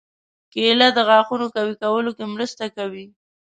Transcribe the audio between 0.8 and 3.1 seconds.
د غاښونو قوي کولو کې مرسته کوي.